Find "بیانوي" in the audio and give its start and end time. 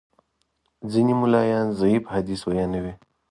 2.49-2.93